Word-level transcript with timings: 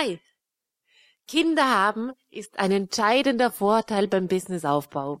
Hi! 0.00 0.18
Kinder 1.26 1.68
haben 1.68 2.12
ist 2.30 2.58
ein 2.58 2.72
entscheidender 2.72 3.50
Vorteil 3.50 4.08
beim 4.08 4.28
Businessaufbau. 4.28 5.20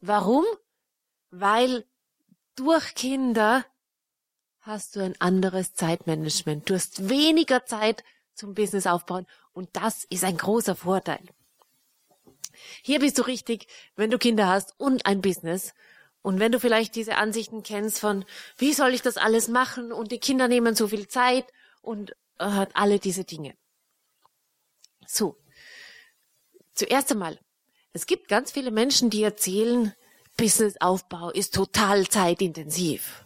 Warum? 0.00 0.44
Weil 1.30 1.84
durch 2.56 2.94
Kinder 2.94 3.66
hast 4.60 4.96
du 4.96 5.00
ein 5.00 5.14
anderes 5.20 5.74
Zeitmanagement. 5.74 6.70
Du 6.70 6.74
hast 6.74 7.08
weniger 7.10 7.66
Zeit 7.66 8.02
zum 8.34 8.54
Business 8.54 8.86
aufbauen 8.86 9.26
und 9.52 9.68
das 9.74 10.04
ist 10.04 10.24
ein 10.24 10.38
großer 10.38 10.74
Vorteil. 10.74 11.22
Hier 12.82 13.00
bist 13.00 13.18
du 13.18 13.22
richtig, 13.22 13.66
wenn 13.94 14.10
du 14.10 14.18
Kinder 14.18 14.48
hast 14.48 14.74
und 14.78 15.04
ein 15.04 15.20
Business. 15.20 15.74
Und 16.22 16.40
wenn 16.40 16.52
du 16.52 16.60
vielleicht 16.60 16.94
diese 16.94 17.16
Ansichten 17.16 17.62
kennst 17.62 18.00
von, 18.00 18.24
wie 18.56 18.72
soll 18.72 18.94
ich 18.94 19.02
das 19.02 19.18
alles 19.18 19.48
machen 19.48 19.92
und 19.92 20.12
die 20.12 20.18
Kinder 20.18 20.48
nehmen 20.48 20.74
so 20.74 20.88
viel 20.88 21.08
Zeit 21.08 21.46
und 21.82 22.14
äh, 22.40 22.66
alle 22.74 22.98
diese 22.98 23.24
Dinge. 23.24 23.54
So. 25.06 25.36
Zuerst 26.74 27.12
einmal. 27.12 27.38
Es 27.92 28.06
gibt 28.06 28.28
ganz 28.28 28.52
viele 28.52 28.70
Menschen, 28.70 29.10
die 29.10 29.22
erzählen, 29.22 29.92
Businessaufbau 30.36 31.30
ist 31.30 31.54
total 31.54 32.08
zeitintensiv. 32.08 33.24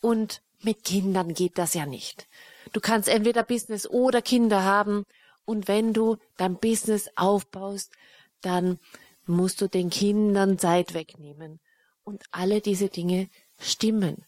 Und 0.00 0.42
mit 0.62 0.84
Kindern 0.84 1.34
geht 1.34 1.58
das 1.58 1.74
ja 1.74 1.86
nicht. 1.86 2.26
Du 2.72 2.80
kannst 2.80 3.08
entweder 3.08 3.42
Business 3.42 3.88
oder 3.88 4.22
Kinder 4.22 4.64
haben. 4.64 5.04
Und 5.44 5.68
wenn 5.68 5.92
du 5.92 6.16
dein 6.36 6.58
Business 6.58 7.08
aufbaust, 7.14 7.92
dann 8.40 8.80
musst 9.26 9.60
du 9.60 9.68
den 9.68 9.90
Kindern 9.90 10.58
Zeit 10.58 10.94
wegnehmen. 10.94 11.60
Und 12.02 12.24
alle 12.30 12.60
diese 12.60 12.88
Dinge 12.88 13.28
stimmen 13.58 14.24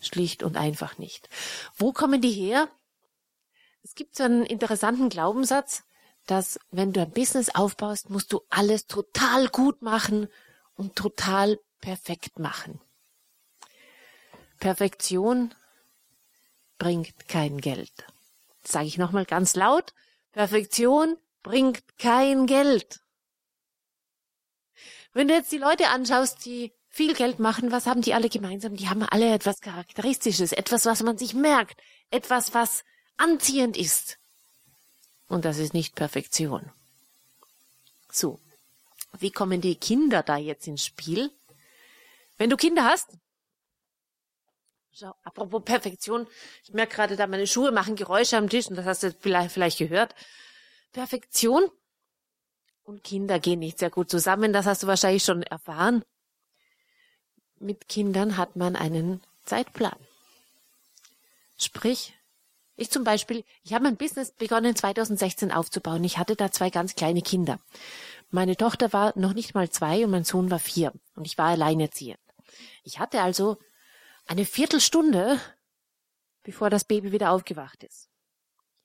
schlicht 0.00 0.42
und 0.42 0.56
einfach 0.56 0.98
nicht. 0.98 1.28
Wo 1.76 1.92
kommen 1.92 2.20
die 2.20 2.32
her? 2.32 2.68
Es 3.82 3.94
gibt 3.94 4.16
so 4.16 4.24
einen 4.24 4.44
interessanten 4.44 5.08
Glaubenssatz, 5.08 5.84
dass 6.26 6.60
wenn 6.70 6.92
du 6.92 7.00
ein 7.00 7.10
Business 7.10 7.54
aufbaust, 7.54 8.10
musst 8.10 8.32
du 8.32 8.42
alles 8.50 8.86
total 8.86 9.48
gut 9.48 9.82
machen 9.82 10.28
und 10.74 10.96
total 10.96 11.58
perfekt 11.80 12.38
machen. 12.38 12.80
Perfektion 14.58 15.54
bringt 16.78 17.28
kein 17.28 17.58
Geld. 17.58 17.92
Sage 18.62 18.86
ich 18.86 18.98
nochmal 18.98 19.24
ganz 19.24 19.56
laut. 19.56 19.94
Perfektion 20.32 21.16
bringt 21.42 21.82
kein 21.98 22.46
Geld. 22.46 23.00
Wenn 25.12 25.28
du 25.28 25.34
jetzt 25.34 25.50
die 25.50 25.58
Leute 25.58 25.88
anschaust, 25.88 26.44
die 26.44 26.72
viel 26.88 27.14
Geld 27.14 27.38
machen, 27.38 27.72
was 27.72 27.86
haben 27.86 28.02
die 28.02 28.14
alle 28.14 28.28
gemeinsam? 28.28 28.76
Die 28.76 28.88
haben 28.88 29.02
alle 29.02 29.32
etwas 29.32 29.60
Charakteristisches, 29.60 30.52
etwas, 30.52 30.84
was 30.84 31.02
man 31.02 31.16
sich 31.18 31.34
merkt, 31.34 31.80
etwas, 32.10 32.54
was 32.54 32.84
anziehend 33.20 33.76
ist. 33.76 34.18
Und 35.28 35.44
das 35.44 35.58
ist 35.58 35.74
nicht 35.74 35.94
Perfektion. 35.94 36.72
So, 38.10 38.40
wie 39.18 39.30
kommen 39.30 39.60
die 39.60 39.76
Kinder 39.76 40.22
da 40.22 40.36
jetzt 40.36 40.66
ins 40.66 40.84
Spiel? 40.84 41.30
Wenn 42.36 42.50
du 42.50 42.56
Kinder 42.56 42.84
hast, 42.84 43.08
schau, 44.92 45.14
apropos 45.22 45.62
Perfektion, 45.64 46.26
ich 46.64 46.72
merke 46.72 46.96
gerade 46.96 47.16
da, 47.16 47.26
meine 47.26 47.46
Schuhe 47.46 47.70
machen 47.70 47.94
Geräusche 47.94 48.36
am 48.36 48.48
Tisch 48.48 48.66
und 48.66 48.76
das 48.76 48.86
hast 48.86 49.02
du 49.02 49.12
vielleicht, 49.12 49.52
vielleicht 49.52 49.78
gehört. 49.78 50.14
Perfektion 50.92 51.70
und 52.82 53.04
Kinder 53.04 53.38
gehen 53.38 53.60
nicht 53.60 53.78
sehr 53.78 53.90
gut 53.90 54.10
zusammen, 54.10 54.52
das 54.52 54.66
hast 54.66 54.82
du 54.82 54.86
wahrscheinlich 54.86 55.22
schon 55.24 55.42
erfahren. 55.42 56.02
Mit 57.58 57.88
Kindern 57.88 58.36
hat 58.36 58.56
man 58.56 58.74
einen 58.74 59.22
Zeitplan. 59.44 59.98
Sprich, 61.58 62.14
ich 62.80 62.90
zum 62.90 63.04
Beispiel, 63.04 63.44
ich 63.62 63.74
habe 63.74 63.84
mein 63.84 63.98
Business 63.98 64.32
begonnen 64.32 64.74
2016 64.74 65.52
aufzubauen. 65.52 66.02
Ich 66.02 66.16
hatte 66.16 66.34
da 66.34 66.50
zwei 66.50 66.70
ganz 66.70 66.94
kleine 66.94 67.20
Kinder. 67.20 67.60
Meine 68.30 68.56
Tochter 68.56 68.92
war 68.94 69.12
noch 69.18 69.34
nicht 69.34 69.54
mal 69.54 69.68
zwei 69.68 70.02
und 70.04 70.10
mein 70.10 70.24
Sohn 70.24 70.50
war 70.50 70.58
vier 70.58 70.92
und 71.14 71.26
ich 71.26 71.36
war 71.36 71.48
alleinerziehend. 71.48 72.20
Ich 72.82 72.98
hatte 72.98 73.20
also 73.20 73.58
eine 74.26 74.46
Viertelstunde, 74.46 75.38
bevor 76.42 76.70
das 76.70 76.84
Baby 76.84 77.12
wieder 77.12 77.32
aufgewacht 77.32 77.84
ist. 77.84 78.08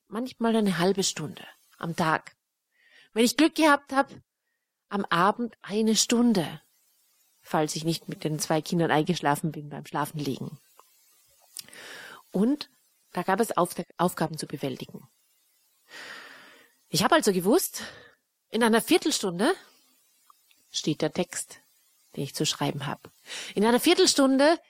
Manchmal 0.08 0.54
eine 0.56 0.76
halbe 0.76 1.02
Stunde 1.02 1.46
am 1.78 1.96
Tag. 1.96 2.36
Wenn 3.14 3.24
ich 3.24 3.38
Glück 3.38 3.54
gehabt 3.54 3.94
habe, 3.94 4.22
am 4.90 5.06
Abend 5.06 5.56
eine 5.62 5.96
Stunde, 5.96 6.60
falls 7.40 7.74
ich 7.76 7.84
nicht 7.84 8.10
mit 8.10 8.24
den 8.24 8.38
zwei 8.40 8.60
Kindern 8.60 8.90
eingeschlafen 8.90 9.52
bin 9.52 9.70
beim 9.70 9.86
Schlafenlegen. 9.86 10.58
Und 12.30 12.68
da 13.16 13.22
gab 13.22 13.40
es 13.40 13.56
Auf 13.56 13.74
Aufgaben 13.96 14.36
zu 14.36 14.46
bewältigen. 14.46 15.08
Ich 16.90 17.02
habe 17.02 17.14
also 17.14 17.32
gewusst, 17.32 17.82
in 18.50 18.62
einer 18.62 18.82
Viertelstunde 18.82 19.54
steht 20.70 21.00
der 21.00 21.14
Text, 21.14 21.60
den 22.14 22.24
ich 22.24 22.34
zu 22.34 22.44
schreiben 22.44 22.84
habe. 22.84 23.10
In 23.54 23.64
einer 23.64 23.80
Viertelstunde 23.80 24.60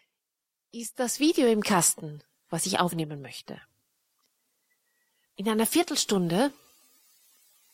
ist 0.71 1.01
das 1.01 1.19
Video 1.19 1.49
im 1.49 1.65
Kasten, 1.65 2.23
was 2.49 2.67
ich 2.67 2.79
aufnehmen 2.79 3.21
möchte. 3.21 3.61
In 5.35 5.49
einer 5.49 5.67
Viertelstunde 5.67 6.53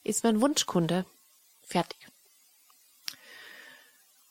ist 0.03 0.25
mein 0.25 0.41
Wunschkunde 0.41 1.05
fertig. 1.61 2.09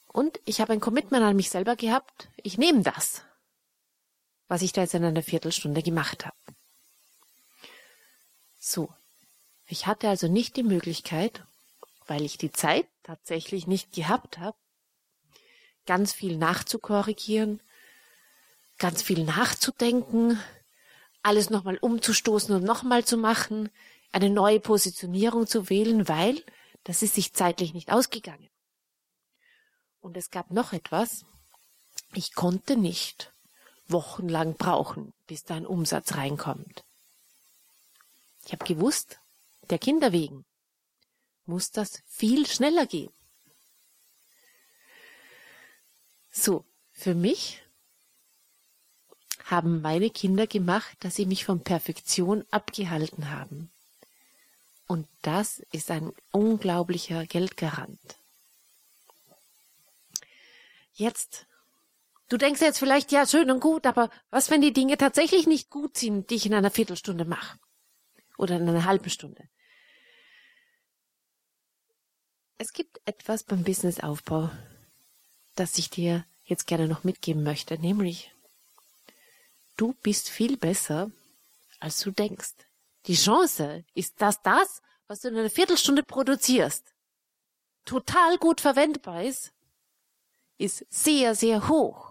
Und 0.08 0.40
ich 0.46 0.60
habe 0.60 0.74
ein 0.74 0.80
Commitment 0.80 1.24
an 1.24 1.36
mich 1.36 1.52
selber 1.52 1.76
gehabt. 1.76 2.30
Ich 2.38 2.58
nehme 2.58 2.82
das 2.82 3.24
was 4.52 4.64
ich 4.64 4.74
da 4.74 4.82
jetzt 4.82 4.96
in 4.96 5.06
einer 5.06 5.24
Viertelstunde 5.24 5.82
gemacht 5.82 6.26
habe. 6.26 6.36
So. 8.60 8.94
Ich 9.66 9.88
hatte 9.88 10.10
also 10.10 10.28
nicht 10.28 10.58
die 10.58 10.64
Möglichkeit, 10.64 11.46
weil 12.06 12.24
ich 12.24 12.38
die 12.38 12.52
Zeit 12.52 12.86
tatsächlich 13.02 13.66
nicht 13.66 13.94
gehabt 13.94 14.40
habe, 14.40 14.58
ganz 15.86 16.12
viel 16.12 16.36
nachzukorrigieren, 16.36 17.62
ganz 18.78 19.02
viel 19.02 19.24
nachzudenken, 19.24 20.38
alles 21.24 21.50
nochmal 21.50 21.78
umzustoßen 21.78 22.54
und 22.54 22.66
nochmal 22.66 23.06
zu 23.06 23.16
machen, 23.16 23.70
eine 24.12 24.30
neue 24.30 24.60
Positionierung 24.60 25.48
zu 25.48 25.70
wählen, 25.70 26.10
weil 26.10 26.44
das 26.84 27.02
ist 27.04 27.16
sich 27.16 27.32
zeitlich 27.32 27.74
nicht 27.74 27.90
ausgegangen. 27.90 28.50
Und 30.02 30.18
es 30.18 30.30
gab 30.30 30.52
noch 30.52 30.74
etwas, 30.74 31.24
ich 32.14 32.34
konnte 32.34 32.76
nicht 32.76 33.32
wochenlang 33.92 34.56
brauchen, 34.56 35.14
bis 35.28 35.44
da 35.44 35.56
ein 35.56 35.66
Umsatz 35.66 36.16
reinkommt. 36.16 36.84
Ich 38.46 38.52
habe 38.54 38.66
gewusst, 38.66 39.20
der 39.70 39.80
Kinder 39.80 40.12
wegen 40.12 40.46
muss 41.46 41.72
das 41.72 42.02
viel 42.08 42.48
schneller 42.48 42.86
gehen. 42.86 43.12
So, 46.32 46.66
für 46.94 47.14
mich 47.14 47.62
haben 49.46 49.82
meine 49.82 50.10
Kinder 50.10 50.48
gemacht, 50.48 50.96
dass 51.02 51.16
sie 51.16 51.26
mich 51.26 51.44
von 51.44 51.62
Perfektion 51.62 52.46
abgehalten 52.52 53.30
haben. 53.30 53.70
Und 54.88 55.08
das 55.22 55.60
ist 55.72 55.92
ein 55.92 56.14
unglaublicher 56.32 57.26
Geldgarant. 57.26 58.00
Jetzt 60.94 61.48
Du 62.32 62.38
denkst 62.38 62.62
jetzt 62.62 62.80
vielleicht, 62.80 63.12
ja, 63.12 63.28
schön 63.28 63.52
und 63.52 63.60
gut, 63.60 63.86
aber 63.86 64.10
was, 64.30 64.50
wenn 64.50 64.62
die 64.62 64.72
Dinge 64.72 64.96
tatsächlich 64.98 65.48
nicht 65.48 65.70
gut 65.70 65.98
sind, 65.98 66.30
die 66.30 66.36
ich 66.36 66.46
in 66.46 66.54
einer 66.54 66.72
Viertelstunde 66.72 67.26
mache? 67.26 67.60
Oder 68.38 68.56
in 68.56 68.70
einer 68.70 68.86
halben 68.86 69.10
Stunde? 69.10 69.50
Es 72.58 72.72
gibt 72.72 73.02
etwas 73.04 73.44
beim 73.44 73.66
Businessaufbau, 73.66 74.50
das 75.56 75.78
ich 75.78 75.90
dir 75.90 76.26
jetzt 76.46 76.68
gerne 76.68 76.88
noch 76.88 77.04
mitgeben 77.04 77.44
möchte, 77.44 77.78
nämlich, 77.78 78.34
du 79.76 79.92
bist 80.02 80.30
viel 80.30 80.56
besser, 80.56 81.12
als 81.82 82.00
du 82.00 82.12
denkst. 82.12 82.54
Die 83.08 83.16
Chance 83.16 83.84
ist, 83.94 84.22
dass 84.22 84.42
das, 84.42 84.82
was 85.08 85.20
du 85.20 85.28
in 85.28 85.36
einer 85.36 85.50
Viertelstunde 85.50 86.04
produzierst, 86.04 86.96
total 87.84 88.38
gut 88.38 88.62
verwendbar 88.62 89.22
ist, 89.22 89.52
ist 90.58 90.86
sehr, 90.90 91.36
sehr 91.36 91.68
hoch. 91.68 92.11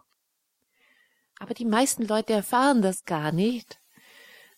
Aber 1.40 1.54
die 1.54 1.64
meisten 1.64 2.06
Leute 2.06 2.34
erfahren 2.34 2.82
das 2.82 3.06
gar 3.06 3.32
nicht, 3.32 3.80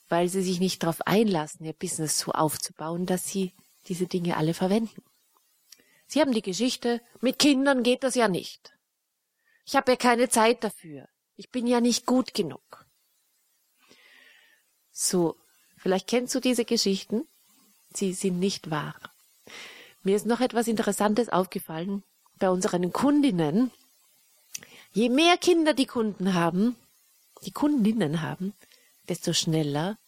weil 0.08 0.28
sie 0.28 0.42
sich 0.42 0.58
nicht 0.58 0.82
darauf 0.82 1.00
einlassen, 1.06 1.64
ihr 1.64 1.72
Business 1.72 2.18
so 2.18 2.32
aufzubauen, 2.32 3.06
dass 3.06 3.28
sie 3.28 3.54
diese 3.86 4.06
Dinge 4.06 4.36
alle 4.36 4.52
verwenden. 4.52 5.02
Sie 6.08 6.20
haben 6.20 6.32
die 6.32 6.42
Geschichte, 6.42 7.00
mit 7.20 7.38
Kindern 7.38 7.84
geht 7.84 8.02
das 8.02 8.16
ja 8.16 8.26
nicht. 8.28 8.74
Ich 9.64 9.76
habe 9.76 9.92
ja 9.92 9.96
keine 9.96 10.28
Zeit 10.28 10.64
dafür. 10.64 11.08
Ich 11.36 11.50
bin 11.50 11.68
ja 11.68 11.80
nicht 11.80 12.04
gut 12.04 12.34
genug. 12.34 12.84
So, 14.90 15.36
vielleicht 15.76 16.08
kennst 16.08 16.34
du 16.34 16.40
diese 16.40 16.64
Geschichten. 16.64 17.28
Sie 17.94 18.12
sind 18.12 18.40
nicht 18.40 18.70
wahr. 18.70 18.96
Mir 20.02 20.16
ist 20.16 20.26
noch 20.26 20.40
etwas 20.40 20.66
Interessantes 20.66 21.28
aufgefallen 21.28 22.02
bei 22.40 22.50
unseren 22.50 22.92
Kundinnen, 22.92 23.70
Je 24.92 25.08
mehr 25.08 25.38
Kinder 25.38 25.72
die 25.72 25.86
Kunden 25.86 26.34
haben, 26.34 26.76
die 27.44 27.50
Kundinnen 27.50 28.20
haben, 28.20 28.54
desto 29.08 29.32
schneller 29.32 29.98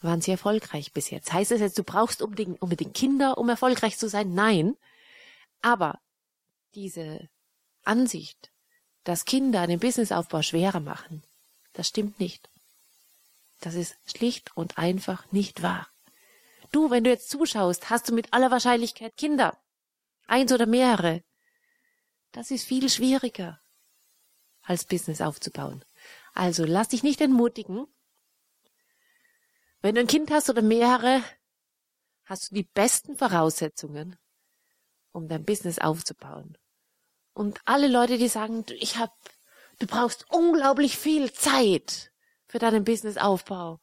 waren 0.00 0.20
sie 0.20 0.32
erfolgreich 0.32 0.92
bis 0.92 1.10
jetzt. 1.10 1.32
Heißt 1.32 1.52
es 1.52 1.60
jetzt, 1.60 1.78
du 1.78 1.84
brauchst 1.84 2.20
unbedingt, 2.20 2.60
unbedingt 2.60 2.94
Kinder, 2.94 3.38
um 3.38 3.48
erfolgreich 3.48 3.96
zu 3.96 4.08
sein? 4.08 4.34
Nein. 4.34 4.76
Aber 5.62 6.00
diese 6.74 7.28
Ansicht, 7.84 8.50
dass 9.04 9.24
Kinder 9.24 9.60
einen 9.60 9.78
Businessaufbau 9.78 10.42
schwerer 10.42 10.80
machen, 10.80 11.22
das 11.72 11.88
stimmt 11.88 12.18
nicht. 12.18 12.50
Das 13.60 13.74
ist 13.74 13.96
schlicht 14.04 14.56
und 14.56 14.78
einfach 14.78 15.30
nicht 15.30 15.62
wahr. 15.62 15.88
Du, 16.72 16.90
wenn 16.90 17.04
du 17.04 17.10
jetzt 17.10 17.30
zuschaust, 17.30 17.88
hast 17.88 18.08
du 18.08 18.14
mit 18.14 18.32
aller 18.32 18.50
Wahrscheinlichkeit 18.50 19.16
Kinder. 19.16 19.56
Eins 20.26 20.52
oder 20.52 20.66
mehrere. 20.66 21.22
Das 22.32 22.50
ist 22.50 22.64
viel 22.64 22.90
schwieriger, 22.90 23.60
als 24.66 24.84
Business 24.84 25.20
aufzubauen. 25.20 25.84
Also 26.34 26.64
lass 26.64 26.88
dich 26.88 27.02
nicht 27.02 27.20
entmutigen. 27.20 27.86
Wenn 29.80 29.94
du 29.94 30.00
ein 30.02 30.06
Kind 30.06 30.30
hast 30.30 30.50
oder 30.50 30.62
mehrere, 30.62 31.22
hast 32.24 32.50
du 32.50 32.54
die 32.56 32.64
besten 32.64 33.16
Voraussetzungen, 33.16 34.16
um 35.12 35.28
dein 35.28 35.44
Business 35.44 35.78
aufzubauen. 35.78 36.58
Und 37.32 37.60
alle 37.64 37.86
Leute, 37.86 38.18
die 38.18 38.28
sagen, 38.28 38.64
ich 38.78 38.98
hab, 38.98 39.12
du 39.78 39.86
brauchst 39.86 40.26
unglaublich 40.30 40.98
viel 40.98 41.32
Zeit 41.32 42.12
für 42.46 42.58
deinen 42.58 42.84
Businessaufbau. 42.84 43.80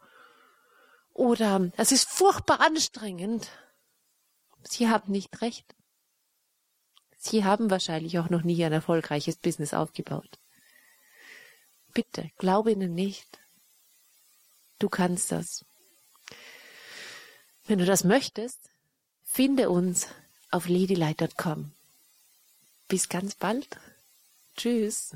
Oder 1.14 1.72
es 1.78 1.92
ist 1.92 2.10
furchtbar 2.10 2.60
anstrengend. 2.60 3.50
Sie 4.64 4.90
haben 4.90 5.12
nicht 5.12 5.42
recht. 5.42 5.76
Sie 7.18 7.46
haben 7.46 7.70
wahrscheinlich 7.70 8.20
auch 8.20 8.30
noch 8.30 8.44
nie 8.44 8.64
ein 8.66 8.74
erfolgreiches 8.74 9.38
Business 9.38 9.74
aufgebaut. 9.74 10.40
Bitte, 11.94 12.32
glaube 12.38 12.72
ihnen 12.72 12.96
nicht. 12.96 13.40
Du 14.80 14.90
kannst 14.90 15.32
das. 15.32 15.64
Wenn 17.66 17.80
du 17.80 17.86
das 17.86 18.04
möchtest, 18.04 18.60
finde 19.24 19.70
uns 19.70 20.08
auf 20.52 20.68
ladylite.com. 20.68 21.72
Bis 22.88 23.10
ganz 23.10 23.36
bald. 23.36 23.68
Tschüss. 24.58 25.16